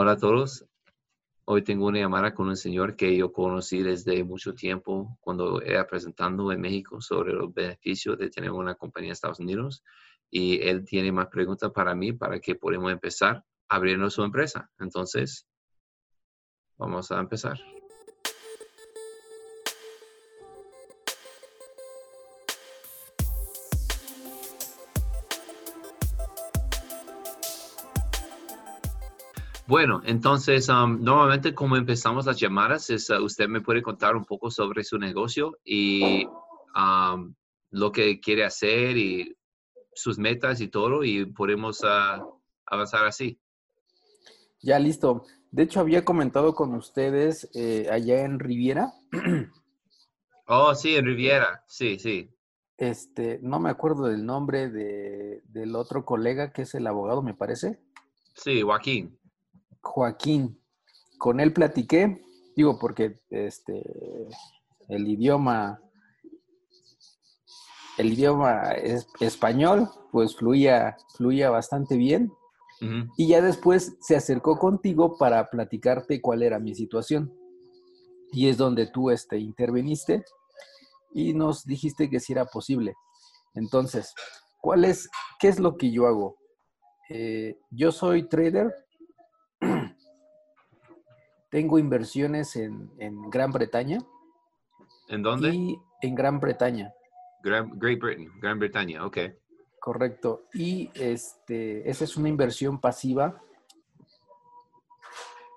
[0.00, 0.64] Hola a todos.
[1.44, 5.88] Hoy tengo una llamada con un señor que yo conocí desde mucho tiempo cuando era
[5.88, 9.82] presentando en México sobre los beneficios de tener una compañía en Estados Unidos.
[10.30, 14.70] Y él tiene más preguntas para mí para que podamos empezar abriendo su empresa.
[14.78, 15.48] Entonces,
[16.76, 17.58] vamos a empezar.
[29.68, 34.24] Bueno, entonces, um, normalmente como empezamos las llamadas, es, uh, usted me puede contar un
[34.24, 36.26] poco sobre su negocio y
[36.74, 37.34] um,
[37.68, 39.36] lo que quiere hacer y
[39.92, 43.38] sus metas y todo, y podemos uh, avanzar así.
[44.62, 45.26] Ya listo.
[45.50, 48.94] De hecho, había comentado con ustedes eh, allá en Riviera.
[50.46, 52.30] oh, sí, en Riviera, sí, sí.
[52.78, 57.34] Este, no me acuerdo del nombre de, del otro colega que es el abogado, me
[57.34, 57.82] parece.
[58.34, 59.17] Sí, Joaquín.
[59.88, 60.60] Joaquín.
[61.18, 62.22] Con él platiqué,
[62.54, 63.82] digo, porque este,
[64.88, 65.80] el idioma,
[67.98, 72.32] el idioma es, español, pues fluía, fluía bastante bien.
[73.16, 77.34] Y ya después se acercó contigo para platicarte cuál era mi situación.
[78.32, 80.22] Y es donde tú este, interveniste
[81.12, 82.94] y nos dijiste que si era posible.
[83.54, 84.14] Entonces,
[84.60, 85.08] ¿cuál es,
[85.40, 86.36] qué es lo que yo hago?
[87.10, 88.72] Eh, yo soy trader,
[91.50, 92.90] tengo inversiones en,
[93.30, 93.98] Gran Bretaña.
[95.08, 95.54] ¿En dónde?
[95.54, 96.92] Y en Gran Bretaña.
[97.42, 99.18] Great Britain, Gran Bretaña, ok.
[99.80, 100.44] Correcto.
[100.52, 103.40] Y este, esa es una inversión pasiva.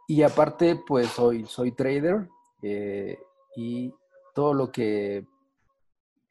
[0.07, 2.29] Y aparte, pues soy, soy trader
[2.61, 3.19] eh,
[3.55, 3.93] y
[4.33, 5.25] todo lo que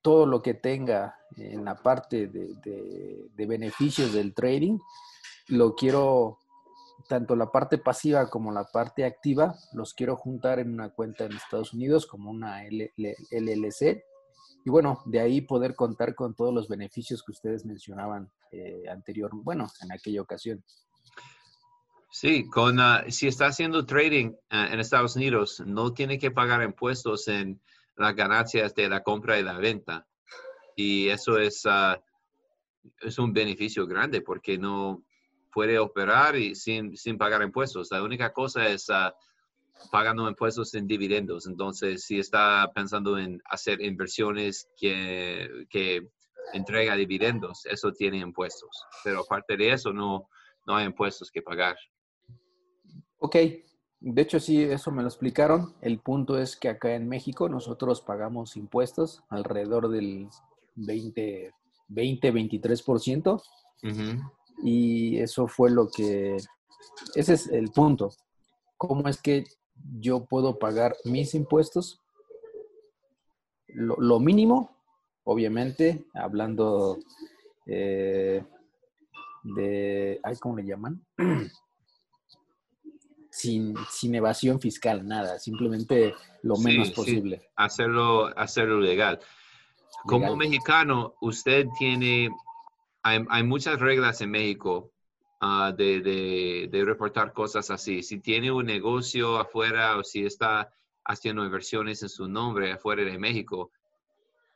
[0.03, 4.79] todo lo que tenga en la parte de, de beneficios del trading,
[5.49, 6.39] lo quiero
[7.11, 11.33] tanto la parte pasiva como la parte activa los quiero juntar en una cuenta en
[11.33, 14.05] Estados Unidos como una LLC.
[14.65, 19.33] Y bueno, de ahí poder contar con todos los beneficios que ustedes mencionaban eh, anterior,
[19.33, 20.63] bueno, en aquella ocasión.
[22.13, 26.63] Sí, con, ah, si está haciendo trading ah, en Estados Unidos, no tiene que pagar
[26.63, 27.61] impuestos en
[27.97, 30.07] las ganancias de la compra y la venta.
[30.77, 32.01] Y eso es, ah,
[33.01, 35.03] es un beneficio grande porque no,
[35.53, 37.91] puede operar y sin, sin pagar impuestos.
[37.91, 39.13] La única cosa es uh,
[39.91, 41.47] pagando impuestos en dividendos.
[41.47, 46.09] Entonces, si está pensando en hacer inversiones que, que
[46.53, 48.85] entrega dividendos, eso tiene impuestos.
[49.05, 50.29] Pero aparte de eso, no,
[50.67, 51.77] no hay impuestos que pagar.
[53.19, 53.37] Ok,
[54.01, 55.75] de hecho sí, eso me lo explicaron.
[55.81, 60.29] El punto es que acá en México nosotros pagamos impuestos alrededor del
[60.77, 61.53] 20,
[61.89, 63.43] 20 23%.
[63.83, 66.37] Uh y eso fue lo que,
[67.15, 68.11] ese es el punto.
[68.77, 69.45] ¿Cómo es que
[69.99, 72.01] yo puedo pagar mis impuestos?
[73.69, 74.77] Lo, mínimo,
[75.25, 76.99] obviamente, hablando
[77.67, 78.45] eh,
[79.43, 81.05] de, ¿cómo le llaman?
[83.33, 87.49] Sin, sin, evasión fiscal, nada, simplemente lo menos posible.
[87.55, 89.21] Hacerlo, hacerlo legal.
[90.05, 92.29] Como mexicano, usted tiene
[93.03, 94.93] hay, muchas reglas en México
[95.41, 98.03] ah, de, reportar cosas así.
[98.03, 100.73] Si tiene un negocio afuera o si está
[101.05, 103.71] haciendo inversiones en su nombre afuera de México,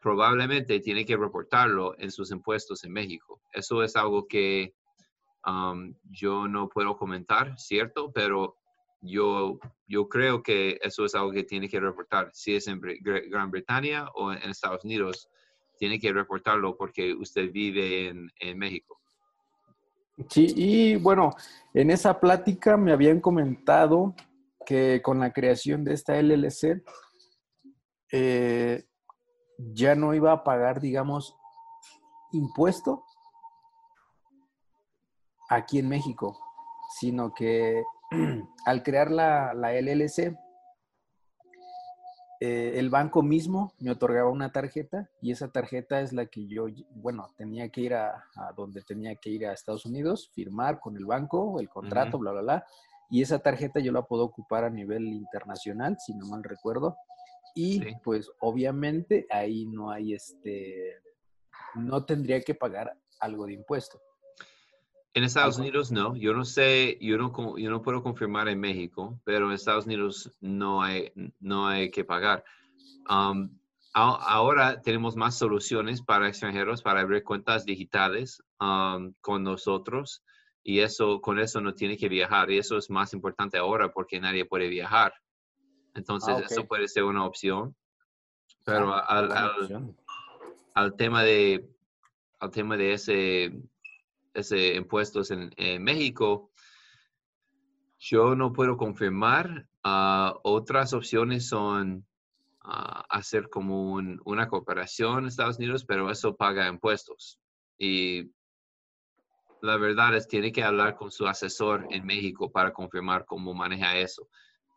[0.01, 3.41] probablemente tiene que reportarlo en sus impuestos en México.
[3.53, 4.75] Eso es algo que
[5.47, 8.13] um, yo no puedo comentar, ¿cierto?
[8.13, 8.59] Pero
[9.01, 13.51] yo, yo creo que eso es algo que tiene que reportar, si es en Gran
[13.51, 15.29] Bretaña o en Estados Unidos
[15.79, 19.01] tiene que reportarlo porque usted vive en, México.
[20.29, 21.35] Sí, y bueno,
[21.73, 24.15] en esa plática me habían comentado
[24.65, 26.83] que con la creación de esta LLC
[28.13, 28.85] eh,
[29.59, 31.37] ya no iba a pagar, digamos,
[32.33, 33.05] impuesto
[35.49, 36.39] aquí en México,
[36.99, 37.83] sino que
[38.67, 40.37] al crear la, la LLC
[42.47, 46.67] eh, el banco mismo me otorgaba una tarjeta y esa tarjeta es la que yo,
[46.91, 48.23] bueno, tenía que ir a,
[48.55, 52.43] donde tenía que ir a Estados Unidos, firmar con el banco, el contrato, bla, bla,
[52.43, 52.67] bla.
[53.09, 56.99] Y esa tarjeta yo la puedo ocupar a nivel internacional, si no mal recuerdo.
[57.55, 61.01] Y pues obviamente ahí no hay este,
[61.77, 63.99] no tendría que pagar algo de impuesto.
[65.17, 69.21] En Estados Unidos no, yo no sé, yo no, yo no puedo confirmar en México,
[69.25, 72.45] pero en Estados Unidos no hay, no hay que pagar.
[73.09, 73.57] Um,
[73.93, 80.25] ahora tenemos más soluciones para extranjeros para abrir cuentas digitales um, con nosotros
[80.65, 82.51] y eso, con eso no tiene que viajar.
[82.51, 85.15] Y eso es más importante ahora porque nadie puede viajar.
[85.95, 86.69] Entonces, Ah, eso ok.
[86.69, 87.77] puede ser una opción.
[88.65, 89.97] Pero Ah, al, al- opción.
[90.75, 91.69] al tema de,
[92.41, 93.53] al tema de ese,
[94.35, 96.51] ese impuestos en, México,
[97.99, 99.67] yo no puedo confirmar.
[99.83, 102.07] Ah, otras opciones son
[102.63, 107.39] ah, hacer como un- una cooperación en Estados Unidos, pero eso paga impuestos.
[107.79, 108.31] Y
[109.63, 113.97] la verdad es tiene que hablar con su asesor en México para confirmar cómo maneja
[113.97, 114.29] eso.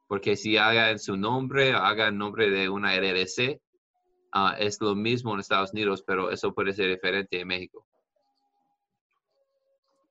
[0.07, 3.59] Porque si haga en su nombre, haga en nombre de una LLC,
[4.31, 7.86] ah, es lo mismo en Estados Unidos, pero eso puede ser diferente en México.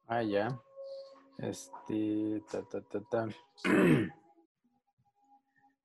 [0.09, 0.61] Ah, ya.
[1.39, 3.29] Este, ta, ta, ta, ta.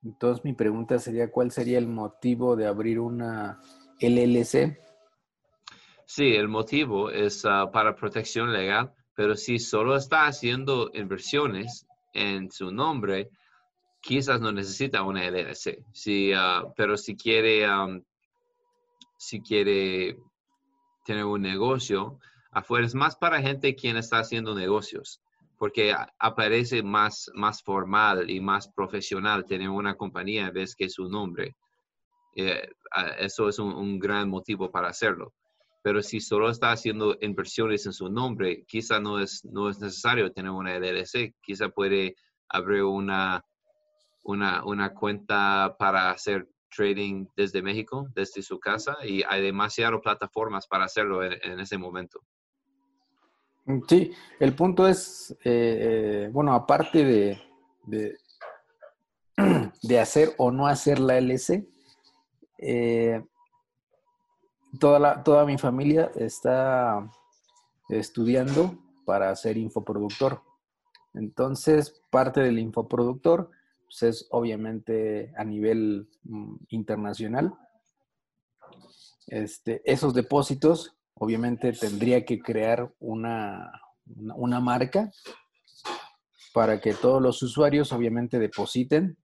[0.04, 3.60] Entonces mi pregunta sería, ¿cuál sería el motivo de abrir una
[4.00, 4.80] LLC?
[6.06, 12.52] Sí, el motivo es ah, para protección legal, pero si solo está haciendo inversiones en
[12.52, 13.30] su nombre,
[14.02, 15.86] quizás no necesita una LLC.
[15.94, 18.04] Si, ah, pero si quiere, am,
[19.18, 20.18] si quiere
[21.06, 22.20] tener un negocio
[22.52, 25.22] afuera, es más para gente quien está haciendo negocios,
[25.58, 31.10] porque aparece más, más formal y más profesional tener una compañía en vez que su
[31.10, 31.56] nombre.
[32.36, 32.68] Eh,
[33.20, 35.34] eso es un- gran motivo para hacerlo
[35.84, 40.32] pero si solo está haciendo inversiones en su nombre, quizá no es, no es necesario
[40.32, 42.16] tener una LLC, quizá puede
[42.50, 43.44] abrir una,
[44.24, 50.68] una, una cuenta para hacer trading desde México, desde su casa, y hay demasiadas plataformas
[50.68, 52.22] para hacerlo en ese momento.
[53.88, 57.42] Sí, el punto es, eh, eh, bueno, aparte de,
[57.86, 58.18] de,
[60.00, 61.68] hacer o no hacer la LC,
[62.58, 63.24] eh,
[64.80, 67.10] toda, toda mi familia está
[67.90, 70.42] estudiando para ser infoproductor.
[71.14, 73.50] Entonces, parte del infoproductor
[73.86, 77.54] pues, es obviamente a nivel mm, internacional.
[79.28, 83.72] Este, esos depósitos, obviamente tendría que crear una,
[84.08, 85.12] una, marca
[86.52, 89.16] para que todos los usuarios obviamente depositen.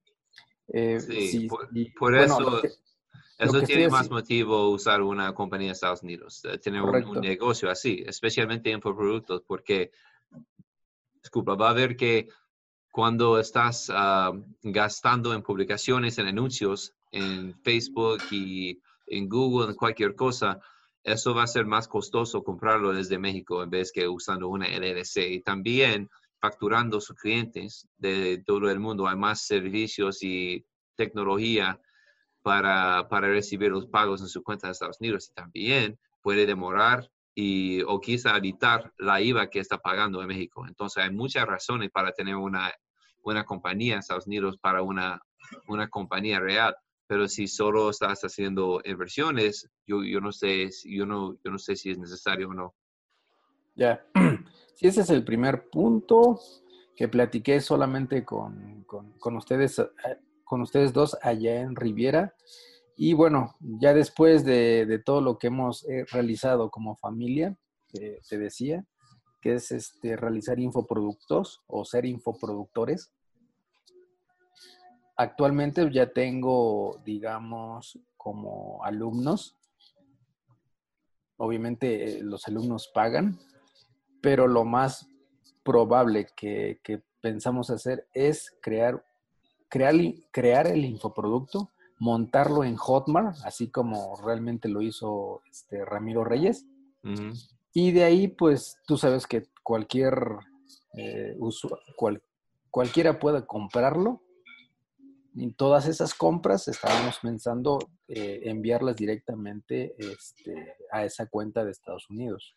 [0.67, 2.69] Eh, Sí, si- por- y, por bueno, eso- que-
[3.39, 7.69] Eso tiene más así- motivo usar una compañía de Estados Unidos, eh, tener un, negocio
[7.69, 9.91] así, especialmente infoproductos, porque,
[11.21, 12.27] disculpa, va a ver que
[12.91, 14.31] cuando estás ah,
[14.63, 20.59] gastando en publicaciones, en anuncios, en Facebook y en Google, en cualquier cosa,
[21.07, 25.31] eso va a ser más costoso comprarlo desde México en vez que usando una LLC.
[25.31, 26.09] Y también
[26.39, 29.07] facturando sus clientes de todo el mundo.
[29.07, 30.65] Hay más servicios y
[30.95, 31.79] tecnología
[32.41, 35.29] para, para recibir los pagos en su cuenta de Estados Unidos.
[35.29, 40.65] Y también puede demorar y, o quizá evitar la IVA que está pagando en México.
[40.67, 42.73] Entonces hay muchas razones para tener una,
[43.23, 45.21] una compañía en Estados Unidos para una,
[45.67, 46.75] una compañía real.
[47.07, 51.57] Pero si solo estás haciendo inversiones, yo, yo, no sé, si- yo, no, yo no
[51.57, 52.75] sé si es necesario o no.
[53.75, 54.05] Ya.
[54.77, 56.39] Sí, ese es el primer punto
[56.95, 59.87] que platiqué solamente con, con- con ustedes, eh,
[60.43, 62.35] con ustedes dos allá en Riviera.
[62.95, 67.57] Y bueno, ya después de, de todo lo que hemos eh, realizado como familia,
[67.87, 68.85] que te decía,
[69.41, 73.11] que es este, realizar infoproductos o ser infoproductores.
[75.17, 79.55] Actualmente ya tengo, digamos, como alumnos.
[81.37, 83.39] Obviamente eh, los alumnos pagan,
[84.21, 85.07] pero lo más
[85.63, 89.03] probable que, que pensamos hacer es crear,
[89.69, 89.93] crear,
[90.31, 96.65] crear el infoproducto, montarlo en Hotmart, así como realmente lo hizo este Ramiro Reyes.
[97.73, 100.15] Y de ahí, pues tú sabes que cualquier
[100.93, 102.21] eh, usu- cual-
[102.71, 104.21] cualquiera puede comprarlo.
[105.39, 107.77] Y todas esas compras estábamos pensando
[108.07, 112.55] eh, enviarlas directamente este, a esa cuenta de Estados Unidos.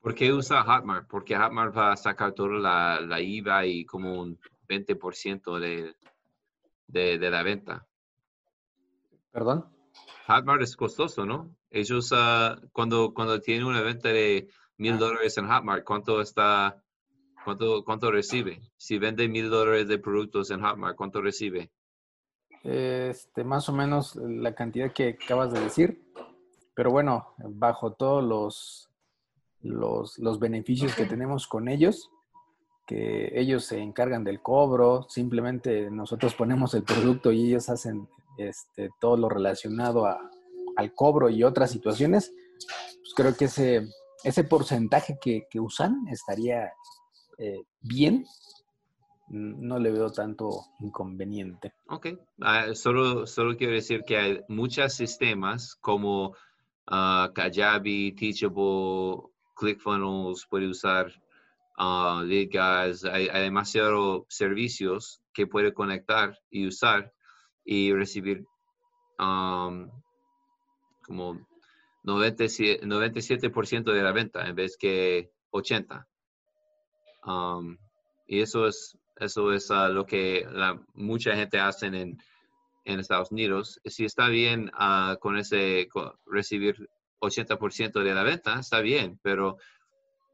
[0.00, 1.06] ¿Por qué usa Hotmart?
[1.08, 5.94] Porque Hotmart va a sacar toda la, la IVA y como un 20% de,
[6.86, 7.86] de, de la venta.
[9.30, 9.66] ¿Perdón?
[10.26, 11.54] Hotmart es costoso, ¿no?
[11.70, 14.48] Ellos, ah, cuando, cuando tienen una venta de
[14.78, 14.98] mil Ah.
[14.98, 16.82] dólares en Hotmart, ¿cuánto está,
[17.44, 18.62] cuánto, cuánto recibe?
[18.78, 21.70] Si vende mil dólares de productos en Hotmart, ¿cuánto recibe?
[22.64, 26.02] Este, más o menos la cantidad que acabas de decir.
[26.74, 28.88] Pero bueno, bajo todos los,
[29.60, 32.10] los, los beneficios que tenemos con ellos,
[32.86, 38.90] que ellos se encargan del cobro, simplemente nosotros ponemos el producto y ellos hacen este,
[39.00, 40.18] todo lo relacionado a-
[40.76, 42.32] al cobro y otras situaciones,
[43.02, 43.86] pues creo que ese,
[44.24, 46.72] ese porcentaje que, que usan estaría,
[47.36, 48.24] eh, bien,
[49.32, 51.72] no le veo tanto inconveniente.
[51.88, 52.08] Ok,
[52.42, 56.36] ah, solo, solo quiero decir que hay muchos sistemas como
[56.90, 59.22] uh, Kajabi, Teachable,
[59.56, 61.10] ClickFunnels, puede usar
[61.78, 67.12] uh, hay, hay demasiados servicios que puede conectar y usar
[67.64, 68.44] y recibir
[69.16, 70.02] como
[72.04, 76.06] 97%, de la venta en vez que 80%.
[77.24, 77.78] Um,
[78.26, 82.18] y eso es eso es ah, lo que la, mucha gente hace en,
[82.84, 83.80] Estados Unidos.
[83.84, 85.88] Si está bien uh, con ese,
[86.26, 86.88] recibir
[87.20, 89.58] 80% de la venta, está bien, pero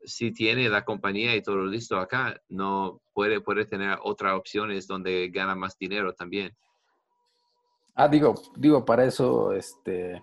[0.03, 5.29] si tiene la compañía y todo listo acá, no puede, puede tener otras opciones donde
[5.29, 6.57] gana más dinero también.
[7.95, 10.23] Ah, digo, digo, para eso este,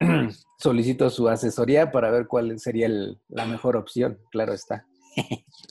[0.58, 2.88] solicito su asesoría para ver cuál sería
[3.28, 4.86] la mejor opción, claro está.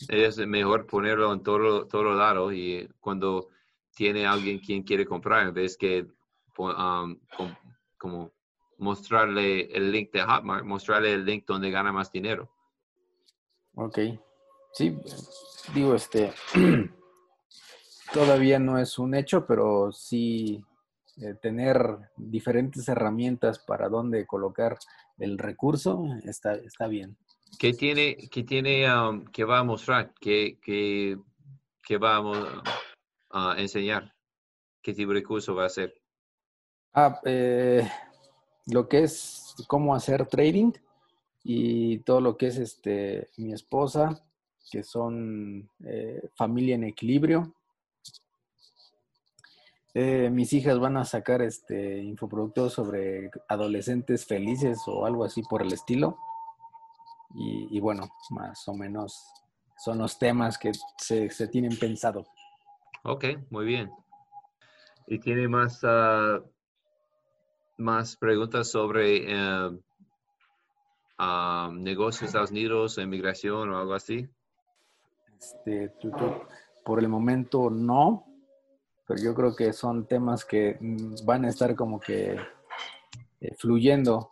[0.07, 3.49] Es mejor ponerlo en todo, todo lado y cuando
[3.95, 6.07] tiene alguien quien quiere comprar, en vez que
[6.57, 7.19] um,
[7.97, 8.31] como
[8.77, 12.49] mostrarle el link de Hotmart, mostrarle el link donde gana más dinero.
[13.75, 13.99] Ok.
[14.73, 14.97] Sí,
[15.73, 16.33] digo, este,
[18.13, 20.63] todavía no es un hecho, pero sí
[21.17, 24.77] eh, tener diferentes herramientas para dónde colocar
[25.19, 27.15] el recurso está, está bien.
[27.59, 30.13] ¿Qué tiene, qué tiene, um, que va a mostrar?
[30.19, 31.17] ¿Qué, qué,
[31.83, 32.17] qué va
[33.31, 34.13] a enseñar?
[34.81, 35.93] ¿Qué tipo de curso va a hacer?
[36.93, 37.89] Ah, eh,
[38.67, 40.71] lo que es cómo hacer trading
[41.43, 44.23] y todo lo que es este mi esposa,
[44.71, 47.53] que son eh, familia en equilibrio.
[49.95, 55.61] Eh, mis hijas van a sacar este infoproductos sobre adolescentes felices o algo así por
[55.61, 56.17] el estilo.
[57.35, 59.25] Y, bueno, más o menos
[59.77, 62.25] son los temas que se, tienen pensado.
[63.03, 63.91] Ok, muy bien.
[65.07, 66.39] ¿Y tiene más, ah,
[67.77, 69.79] más preguntas sobre eh,
[71.17, 74.29] ah, negocios de Estados Unidos, inmigración o algo así?
[75.39, 75.91] Este,
[76.85, 78.25] por el momento no,
[79.05, 82.37] pero yo creo que son temas que mm, van a estar como que
[83.41, 84.29] eh, fluyendo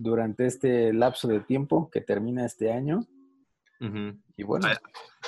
[0.00, 3.06] durante este lapso de tiempo que termina este año.
[4.36, 4.68] Y bueno.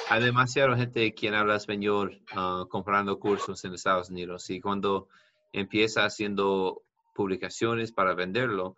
[0.08, 5.08] Hay, demasiada gente quien habla español ah, comprando cursos en Estados Unidos y cuando
[5.52, 6.82] empieza haciendo
[7.14, 8.76] publicaciones para venderlo,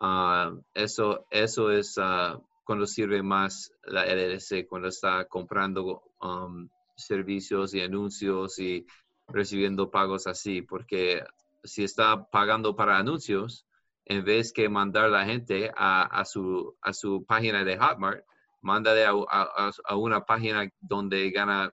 [0.00, 7.74] ah, eso, eso es uh, cuando sirve más la LLC, cuando está comprando um, servicios
[7.74, 8.86] y anuncios y
[9.28, 11.24] recibiendo pagos así, porque
[11.64, 13.66] si está pagando para anuncios,
[14.04, 18.24] en vez que mandar la gente a, su, a su página de Hotmart,
[18.60, 21.72] mándale a, una página donde gana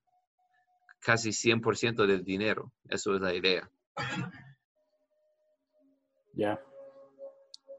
[0.99, 2.71] casi 100% del dinero.
[2.87, 3.69] Eso es la idea.
[6.33, 6.61] Ya.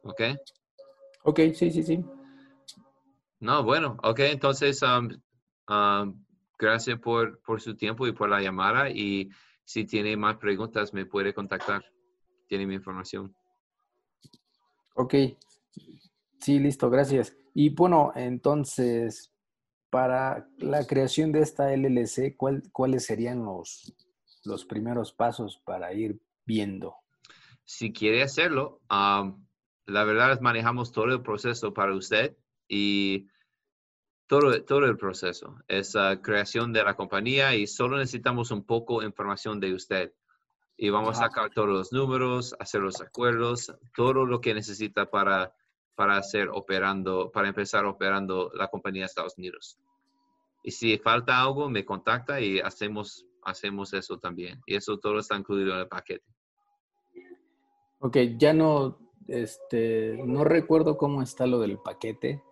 [0.03, 0.21] ¿Ok?
[1.23, 2.05] Ok, sí, sí, sí.
[3.41, 5.09] No, bueno, ok, entonces, um,
[5.69, 6.25] um,
[6.59, 9.31] gracias por, por su tiempo y por la llamada y
[9.65, 11.85] si tiene más preguntas me puede contactar.
[12.49, 13.35] Tiene mi información.
[14.95, 15.15] Ok,
[16.41, 17.37] sí, listo, gracias.
[17.55, 19.33] Y bueno, entonces,
[19.91, 22.37] para la creación de esta LLC,
[22.73, 23.95] ¿cuáles serían los,
[24.45, 26.97] los primeros pasos para ir viendo?
[27.65, 32.37] Si quiere hacerlo, la verdad es manejamos todo el proceso para usted
[32.69, 33.29] y
[34.27, 35.57] todo, todo el proceso.
[35.69, 40.13] Es creación de la compañía y solo necesitamos un poco de información de usted
[40.83, 45.55] y vamos a sacar todos los números, hacer los acuerdos, todo lo que necesita para,
[45.95, 49.79] para hacer operando, para empezar operando la compañía de Estados Unidos.
[50.63, 54.59] Y si falta algo, me contacta y hacemos, hacemos eso también.
[54.65, 56.25] Y eso todo está incluido en el paquete.
[57.99, 62.43] Ok, ya no, este, no recuerdo cómo está lo del paquete,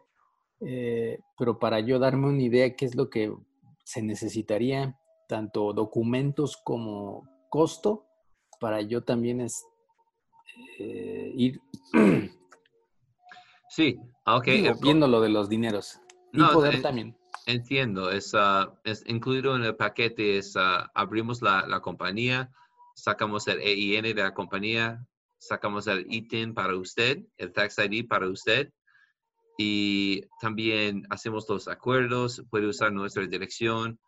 [0.61, 3.35] eh, pero para yo darme una idea qué es lo que
[3.85, 8.05] se necesitaría, tanto documentos como costo,
[8.59, 9.65] para yo también es,
[10.79, 11.61] eh, ir
[13.69, 14.47] sí, ok.
[14.81, 16.01] viendo lo de los dineros.
[16.33, 17.17] Y poder también.
[17.47, 22.51] Entiendo, es, ah, es, incluido en el paquete, es, ah, abrimos la, la, compañía,
[22.95, 25.07] sacamos el EIN de la compañía,
[25.39, 28.71] sacamos el ITIN para usted, el Tax ID para usted,
[29.57, 33.99] y también hacemos los acuerdos, puede usar nuestra dirección,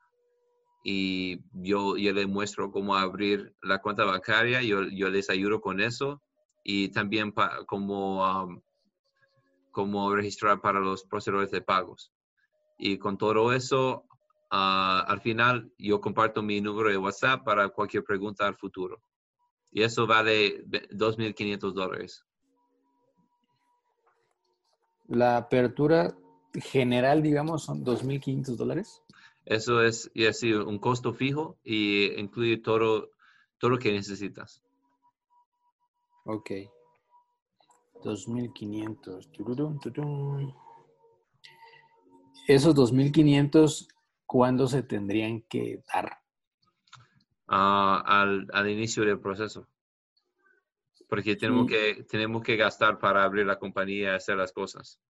[0.83, 5.81] y yo, yo les muestro cómo abrir la cuenta bancaria, yo, yo les ayudo con
[5.81, 6.23] eso
[6.65, 7.35] y también
[7.67, 8.55] cómo,
[10.15, 12.13] registrar para los procesadores de pagos.
[12.79, 14.05] y con todo eso,
[14.51, 19.03] ah, al final yo comparto mi número de WhatsApp para cualquier pregunta al futuro.
[19.71, 22.25] Y eso vale 2.500 dólares.
[25.07, 26.17] La apertura
[26.55, 29.03] general, digamos, son 2.500 dólares.
[29.45, 33.11] Eso es, y así, un costo fijo y incluye todo,
[33.59, 34.63] todo lo que necesitas.
[36.25, 36.51] Ok.
[38.03, 40.55] 2.500.
[42.47, 43.89] Esos 2.500,
[44.27, 46.19] ¿cuándo se tendrían que dar?
[47.47, 49.67] Ah, al, al, inicio del proceso.
[51.09, 55.01] Porque tenemos, que, tenemos que gastar para abrir la compañía y hacer las cosas.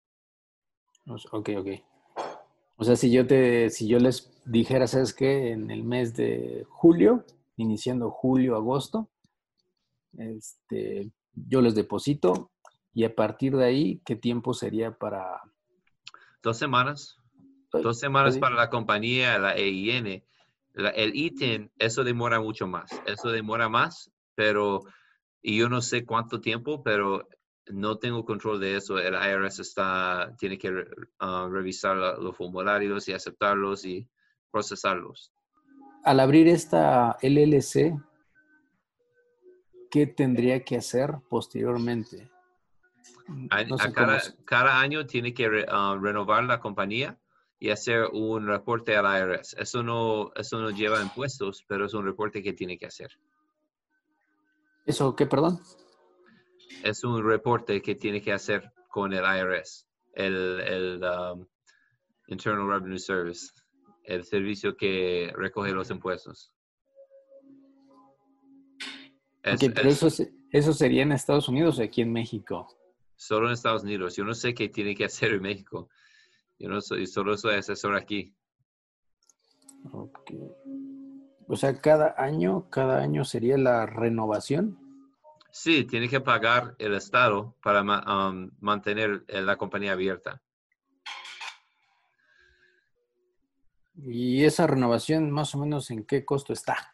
[1.07, 1.69] Ok, ok.
[2.81, 5.51] O sea, si yo te, si yo les dijera, ¿sabes qué?
[5.51, 7.27] En el mes de julio,
[7.59, 9.11] iniciando julio, agosto,
[10.17, 12.51] este, yo les deposito
[12.95, 15.43] y a partir de ahí, ¿qué tiempo sería para?
[16.43, 17.19] Dos semanas.
[17.71, 20.25] Dos semanas para la compañía, la EIN.
[20.75, 22.91] el ITIN, eso demora mucho más.
[23.05, 24.81] Eso demora más, pero,
[25.43, 27.29] y yo no sé cuánto tiempo, pero
[27.73, 28.99] no tengo control de eso.
[28.99, 30.85] El IRS está, tiene que
[31.19, 34.09] ah, revisar los formularios y aceptarlos y
[34.51, 35.33] procesarlos.
[36.05, 37.95] Al abrir esta LLC,
[39.91, 42.31] ¿qué tendría que hacer posteriormente?
[44.45, 47.19] cada, año tiene que ah, renovar la compañía
[47.59, 49.55] y hacer un reporte al IRS.
[49.59, 53.11] Eso no, eso no lleva impuestos, pero es un reporte que tiene que hacer.
[54.87, 55.61] ¿Eso qué, perdón?
[56.83, 61.47] Es un reporte que tiene que hacer con el IRS, el, um,
[62.29, 63.53] Internal Revenue Service,
[64.05, 66.53] el servicio que recoge los impuestos.
[69.43, 70.09] pero eso,
[70.51, 72.69] eso sería en Estados Unidos o aquí en México
[73.21, 74.17] solo en Estados Unidos.
[74.17, 75.91] Yo no sé qué tiene que hacer en México.
[76.59, 78.35] Yo no soy, solo soy asesor aquí.
[81.47, 84.79] O sea, cada año, cada año sería la renovación.
[85.53, 90.41] Sí, tiene que pagar el Estado para um, mantener eh, la compañía abierta.
[94.03, 96.93] ¿Y esa renovación más o menos en qué costo está?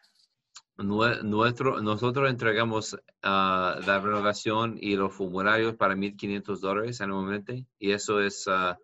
[0.77, 8.21] Nuestro, nosotros entregamos ah, la renovación y los formularios para 1.500 dólares anualmente y eso
[8.21, 8.77] es ah,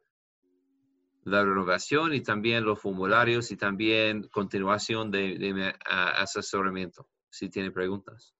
[1.23, 8.33] la renovación y también los formularios y también continuación de, ah, asesoramiento, si tiene preguntas.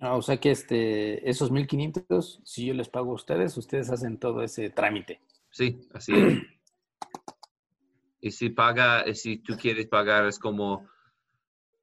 [0.00, 4.42] O sea que este, esos 1.500, si yo les pago a ustedes, ustedes hacen todo
[4.42, 5.20] ese trámite.
[5.50, 6.38] Sí, así es.
[8.20, 10.88] y si paga, si tú quieres pagar, es como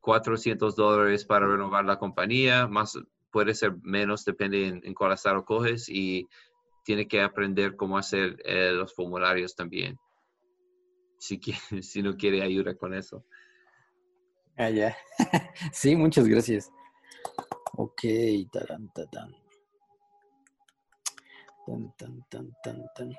[0.02, 2.98] 400 dólares para renovar la compañía, más
[3.30, 6.28] puede ser menos, depende en, cuál estado coges y
[6.84, 10.00] tiene que aprender cómo hacer eh, los formularios también.
[11.20, 11.40] Si,
[11.82, 13.26] si no quiere ayuda con eso.
[14.56, 14.98] Ah, ya.
[15.72, 16.72] sí, muchas gracias.
[17.80, 18.02] Ok,
[18.52, 19.36] tan, tan, tan.
[21.68, 21.94] Tan,
[22.28, 23.16] tan, tan, tan.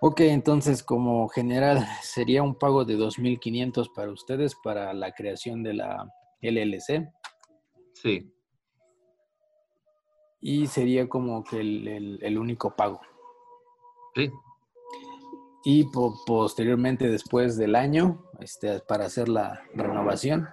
[0.00, 5.74] Ok, entonces como general sería un pago de 2.500 para ustedes para la creación de
[5.74, 6.10] la
[6.40, 7.12] LLC.
[7.92, 8.32] Sí.
[10.40, 13.02] Y sería como que el, único pago.
[14.14, 14.30] Sí.
[15.64, 15.84] Y
[16.26, 20.48] posteriormente, después del año, este, para hacer la renovación,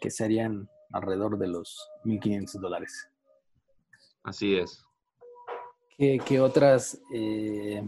[0.00, 3.08] que serían alrededor de los 1.500 dólares.
[4.22, 4.84] Así es.
[5.98, 7.82] ¿Qué, otras eh,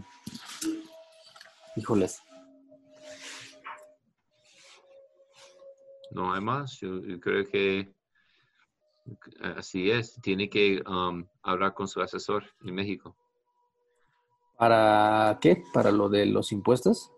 [1.75, 2.21] Híjoles.
[6.11, 6.79] No hay más.
[6.79, 7.93] Yo, creo que
[9.55, 10.19] así es.
[10.21, 13.15] Tiene que um, hablar con su asesor en México.
[14.57, 15.63] ¿Para qué?
[15.73, 17.11] ¿Para lo de los impuestos?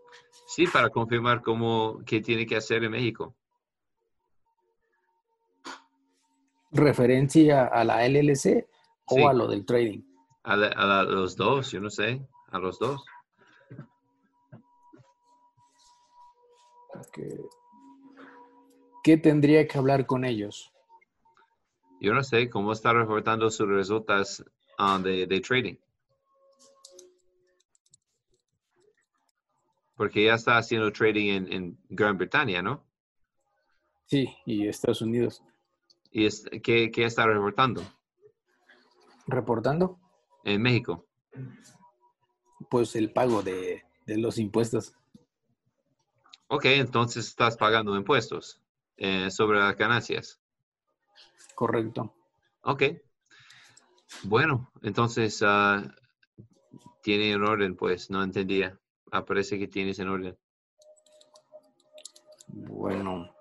[0.45, 3.35] Sí, para confirmar cómo, qué tiene que hacer en México.
[6.71, 8.67] ¿Referencia a la LLC
[9.05, 10.01] o a lo del trading?
[10.43, 13.03] A, a los dos, yo no sé, a los dos.
[19.03, 20.71] ¿Qué tendría que hablar con ellos?
[21.99, 24.43] Yo no sé cómo está reportando sus resultados
[24.77, 25.75] ah, de, trading.
[29.95, 32.83] Porque ya está haciendo trading en, Gran Bretaña, ¿no?
[34.05, 35.43] Sí, y Estados Unidos.
[36.11, 36.27] ¿Y
[36.61, 37.81] qué, está reportando?
[39.27, 39.99] ¿Reportando?
[40.43, 41.05] En México.
[42.69, 44.93] Pues el pago de los impuestos.
[46.53, 48.61] Ok, entonces estás pagando impuestos
[48.97, 50.41] eh, sobre las ganancias.
[51.55, 52.13] Correcto.
[52.63, 52.83] Ok.
[54.23, 55.89] Bueno, entonces uh,
[57.01, 58.77] tiene un orden, pues no entendía.
[59.11, 60.37] aparece que tienes en orden.
[62.47, 63.33] Bueno.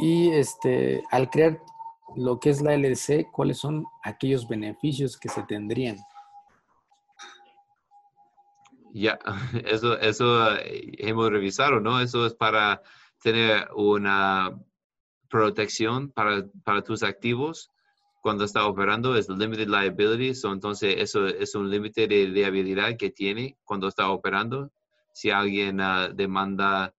[0.00, 1.60] Y este, al crear
[2.16, 5.98] lo que es la LLC, ¿cuáles son aquellos beneficios que se tendrían?
[8.92, 9.18] Ya,
[9.66, 12.00] eso, eso eh, hemos revisado, ¿no?
[12.00, 12.82] Eso es para
[13.22, 14.58] tener una
[15.28, 17.70] protección para, para tus activos
[18.20, 23.56] cuando está operando, es limited liability, entonces eso es un límite de liabilidad que tiene
[23.64, 24.70] cuando está operando.
[25.12, 26.94] Si alguien ah, demanda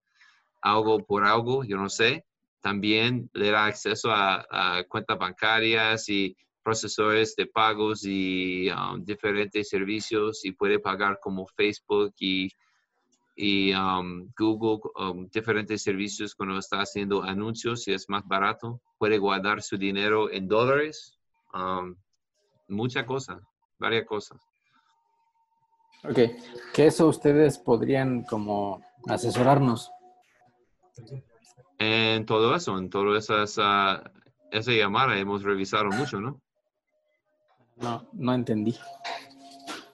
[0.62, 2.26] algo por algo, yo no sé,
[2.62, 10.46] también le da acceso a, cuentas bancarias y procesores de pagos y um, diferentes servicios
[10.46, 12.50] y puede pagar como Facebook y,
[13.36, 18.80] y um, Google, um, diferentes servicios cuando está haciendo anuncios y es más barato.
[19.00, 21.18] Puede guardar su dinero en dólares.
[22.68, 23.40] mucha cosa,
[23.80, 24.40] varias cosas.
[26.04, 26.20] Ok,
[26.74, 29.92] que eso ustedes podrían como asesorarnos
[31.82, 33.44] en todo eso, en toda esa,
[34.52, 36.40] esa, llamada hemos revisado mucho, ¿no?
[37.78, 38.76] No, no entendí.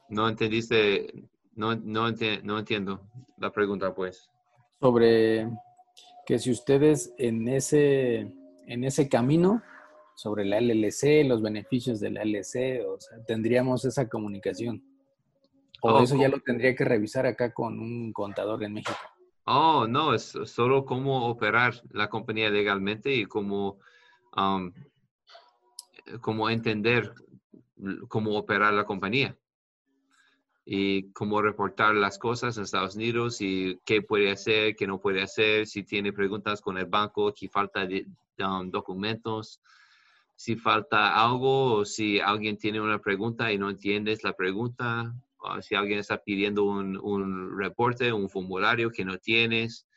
[0.09, 1.13] No entendiste,
[1.55, 2.11] no, no,
[2.43, 3.01] no entiendo
[3.37, 4.29] la pregunta, pues.
[4.81, 5.49] Sobre
[6.25, 8.33] que si ustedes en ese,
[8.67, 9.63] en ese camino,
[10.13, 14.83] sobre la LLC, los beneficios de la LLC, o sea, tendríamos esa comunicación.
[15.81, 18.97] O oh, eso ya lo tendría que revisar acá con un contador en México.
[19.49, 23.79] Oh, no, es solo cómo operar la compañía legalmente y cómo,
[24.35, 24.73] um,
[26.19, 27.13] cómo entender
[28.09, 29.37] cómo operar la compañía.
[30.65, 35.21] Y cómo reportar las cosas en Estados Unidos y qué puede hacer, qué no puede
[35.21, 37.87] hacer, si tiene preguntas con el banco, si falta
[38.39, 39.61] um, documentos,
[40.35, 45.15] si falta algo o si alguien tiene una pregunta y no entiendes la pregunta,
[45.49, 49.87] Ah, si alguien está pidiendo un, reporte, un formulario que no tienes,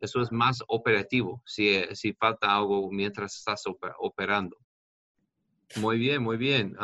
[0.00, 3.64] eso es más operativo, si, eh, si falta algo mientras estás
[3.98, 4.56] operando.
[5.76, 6.76] Muy bien, muy bien.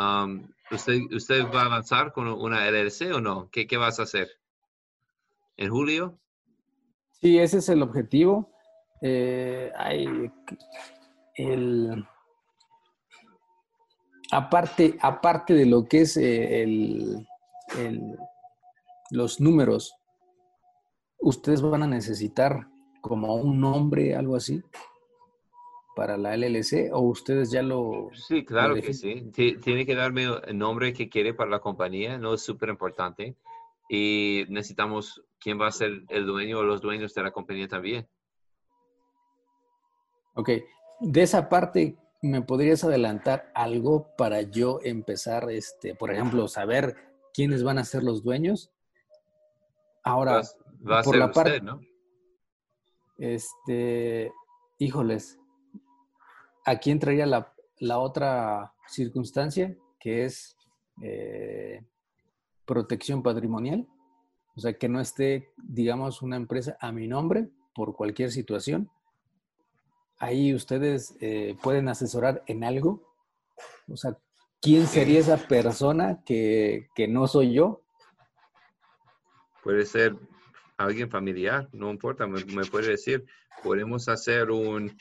[0.70, 3.48] ¿usted, ¿Usted va a avanzar con una LLC o no?
[3.50, 4.28] ¿Qué, ¿Qué vas a hacer?
[5.56, 6.18] ¿En julio?
[7.20, 8.52] Sí, ese es el objetivo.
[9.00, 9.72] Eh,
[11.34, 12.06] el,
[14.30, 16.64] aparte, aparte de lo que es eh,
[17.78, 18.16] el,
[19.10, 19.94] los números,
[21.18, 22.68] ustedes van a necesitar
[23.00, 24.62] como un nombre, algo así,
[25.94, 28.10] para la LLC, o ustedes ya lo...
[28.12, 29.30] Sí, claro que sí.
[29.32, 33.34] Tiene que darme el nombre que quiere para la compañía, no es súper importante.
[33.88, 38.06] Y necesitamos quién va a ser el dueño o los dueños de la compañía también.
[40.34, 40.50] Ok.
[41.00, 47.05] De esa parte, ¿me podrías adelantar algo para yo empezar, este, por ejemplo, saber
[47.37, 48.72] quiénes van a ser los dueños.
[50.03, 50.40] Ahora,
[50.90, 51.81] va, a por ser la parte, ¿no?
[53.18, 54.33] Este,
[54.79, 55.38] híjoles,
[56.64, 60.57] aquí entraría la, la otra circunstancia, que es
[61.03, 61.85] eh,
[62.64, 63.87] protección patrimonial.
[64.57, 68.90] O sea, que no esté, digamos, una empresa a mi nombre por cualquier situación.
[70.18, 73.03] Ahí ustedes eh, pueden asesorar en algo.
[73.88, 74.16] O sea,
[74.60, 77.82] ¿quién sería esa persona que, no soy yo?
[79.62, 80.16] Puede ser
[80.76, 83.24] alguien familiar, no importa, me, puede decir,
[83.62, 84.96] podemos hacer un,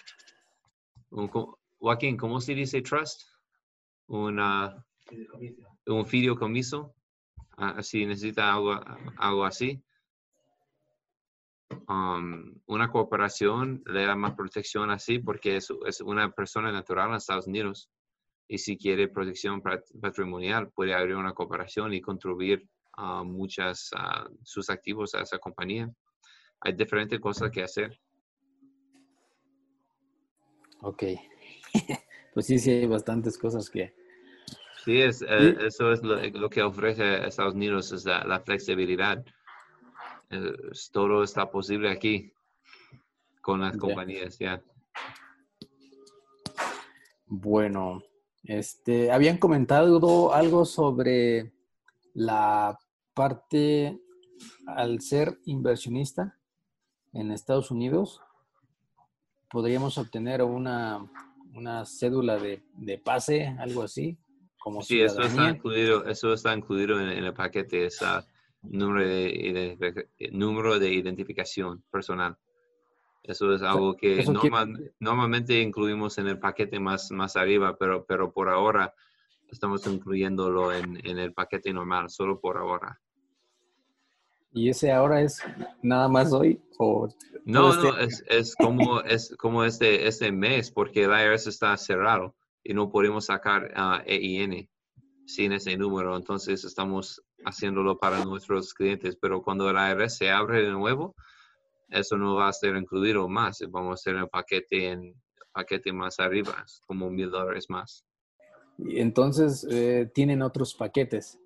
[1.09, 1.29] un,
[1.79, 3.21] Joaquín, ¿cómo se dice trust?
[4.07, 4.83] Una,
[5.85, 6.95] un fideicomiso,
[7.57, 8.79] así ah, necesita algo,
[9.17, 9.81] algo así.
[11.87, 17.15] Um, una cooperación le da más protección así porque es, es una persona natural en
[17.15, 17.89] Estados Unidos
[18.47, 19.61] y si quiere protección
[20.01, 23.91] patrimonial puede abrir una cooperación y contribuir a muchas
[24.43, 25.91] sus activos a esa compañía.
[26.61, 27.99] Hay diferentes cosas que hacer.
[30.81, 31.03] Ok.
[32.33, 33.93] pues sí, sí, hay bastantes cosas que...
[34.83, 39.25] Sí, es, eh, eso es lo, que ofrece Estados Unidos, es la, flexibilidad.
[40.91, 42.31] todo está posible aquí
[43.41, 44.61] con las compañías, ya.
[47.25, 48.03] Bueno,
[48.45, 51.51] este, habían comentado algo sobre
[52.13, 52.77] la
[53.13, 53.99] parte
[54.67, 56.37] al ser inversionista
[57.13, 58.21] en Estados Unidos,
[59.49, 61.09] podríamos obtener una,
[61.53, 64.17] una cédula de, pase, algo así,
[64.59, 68.05] como Sí, eso está incluido, eso está incluido en, el paquete, ese
[68.61, 72.37] número de, número de identificación personal.
[73.27, 74.23] Eso es algo que
[74.99, 78.93] normalmente incluimos en el paquete más, más arriba, pero, pero por ahora
[79.49, 82.99] estamos incluyéndolo en, el paquete normal, solo por ahora.
[84.53, 85.41] ¿Y ese ahora es
[85.81, 86.61] nada más hoy?
[86.77, 87.09] O
[87.45, 92.35] no, no, es, es, como, es como este, este mes, porque el IRS está cerrado
[92.63, 94.69] y no podemos sacar uh, EIN
[95.25, 96.15] sin ese número.
[96.15, 101.15] Entonces estamos haciéndolo para nuestros clientes, pero cuando el IRS se abre de nuevo,
[101.99, 103.63] eso no va a ser incluido más.
[103.69, 105.13] Vamos a hacer el paquete en
[105.51, 108.05] paquete más arriba, como mil dólares más.
[108.77, 111.39] Entonces, eh, ¿tienen otros paquetes?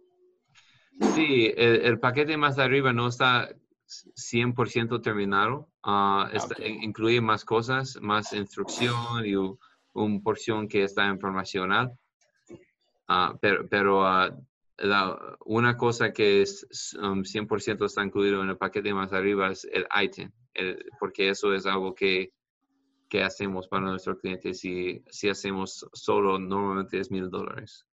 [1.13, 3.49] Sí, el, paquete más arriba no está
[3.87, 5.69] 100% terminado.
[5.85, 6.25] Uh,
[6.81, 11.93] Incluye más cosas, más instrucción y una porción que está informacional.
[13.07, 14.05] Uh, pero pero
[15.45, 19.85] una cosa que es 100% um, está incluido en el paquete más arriba es el
[20.01, 20.31] item,
[20.99, 22.33] porque eso es algo que,
[23.09, 27.85] que hacemos para nuestros clientes si, si hacemos solo normalmente es mil dólares.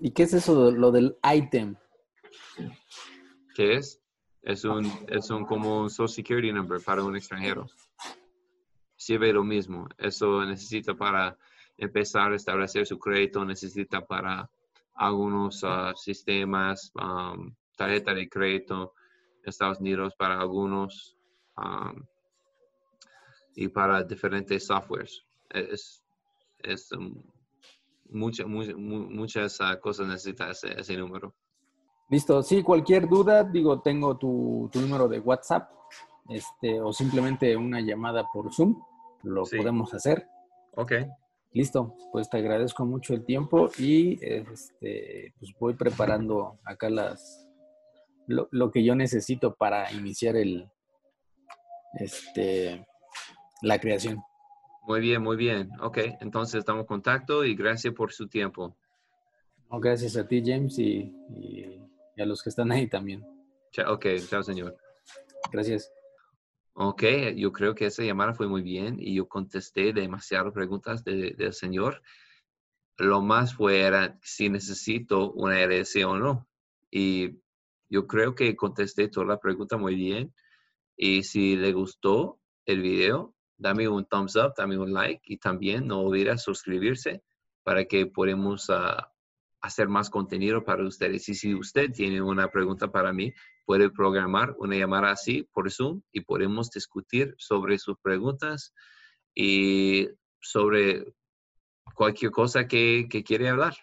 [0.00, 1.76] ¿Y qué es eso, lo del item?
[3.54, 4.02] ¿Qué es?
[4.42, 7.66] Es un, es un como un Social Security Number para un extranjero.
[8.96, 9.88] Sirve lo mismo.
[9.98, 11.38] Eso necesita para
[11.80, 14.48] empezar a establecer su crédito, necesita para
[14.94, 18.92] algunos ah, sistemas, um, tarjeta de crédito
[19.42, 21.16] en Estados Unidos para algunos
[21.56, 22.04] um,
[23.56, 25.24] y para diferentes softwares.
[25.48, 26.04] Es,
[26.58, 27.14] es um,
[28.10, 31.34] muchas ah, cosas necesita ese, número.
[32.10, 35.70] Listo, sí, cualquier duda, digo, tengo tu, número de WhatsApp
[36.28, 38.76] este, o simplemente una llamada por Zoom,
[39.22, 40.28] lo podemos hacer.
[40.76, 40.92] Ok.
[41.52, 47.48] Listo, pues te agradezco mucho el tiempo y este, pues voy preparando acá las
[48.28, 50.70] lo, que yo necesito para iniciar el
[51.94, 52.86] este
[53.62, 54.22] la creación.
[54.86, 55.70] Muy bien, muy bien.
[55.80, 58.76] Ok, entonces estamos en contacto y gracias por su tiempo.
[59.70, 63.24] gracias a ti, James, y, y, a los que están ahí también.
[63.88, 64.76] Ok, chao, señor.
[65.50, 65.92] Gracias.
[66.72, 67.02] Ok,
[67.36, 72.02] yo creo que esa llamada fue muy bien y yo contesté demasiadas preguntas del señor.
[72.96, 76.48] Lo más fue era si necesito una LLC o no.
[76.90, 77.40] Y
[77.88, 80.32] yo creo que contesté toda la pregunta muy bien.
[80.96, 85.86] Y si le gustó el video, dame un thumbs up, dame un like y también
[85.86, 87.22] no olvides suscribirse
[87.62, 89.12] para que podamos ah,
[89.60, 91.28] hacer más contenido para ustedes.
[91.28, 93.32] Y si usted tiene una pregunta para mí,
[93.70, 98.74] puede programar una llamada así por Zoom y podemos discutir sobre sus preguntas
[99.32, 100.08] y
[100.40, 101.14] sobre
[101.94, 103.76] cualquier cosa que, que hablar.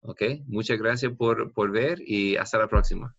[0.00, 0.22] ¿Ok?
[0.46, 3.14] Muchas gracias por, por ver y hasta la próxima.